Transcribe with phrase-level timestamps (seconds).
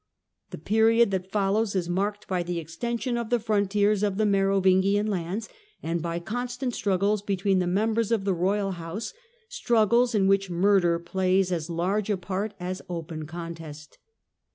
[0.49, 5.05] The period that follows is marked by the extension of the frontiers of the Merovingian
[5.05, 5.47] lands
[5.83, 9.13] and by constant struggles between* the members of the roj i\ house—
[9.47, 13.99] struggles in which murder plays as large a part as open contest.